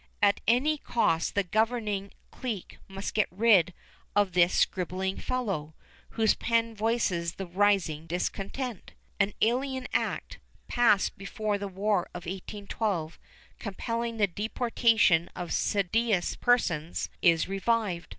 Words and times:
At 0.19 0.41
any 0.47 0.79
cost 0.79 1.35
the 1.35 1.43
governing 1.43 2.11
clique 2.31 2.79
must 2.87 3.13
get 3.13 3.27
rid 3.29 3.71
of 4.15 4.31
this 4.31 4.51
scribbling 4.55 5.17
fellow, 5.19 5.75
whose 6.17 6.33
pen 6.33 6.73
voices 6.73 7.33
the 7.35 7.45
rising 7.45 8.07
discontent. 8.07 8.93
An 9.19 9.35
alien 9.41 9.87
act, 9.93 10.39
passed 10.67 11.19
before 11.19 11.59
the 11.59 11.67
War 11.67 12.05
of 12.15 12.25
1812, 12.25 13.19
compelling 13.59 14.17
the 14.17 14.25
deportation 14.25 15.29
of 15.35 15.53
seditious 15.53 16.35
persons, 16.35 17.07
is 17.21 17.47
revived. 17.47 18.07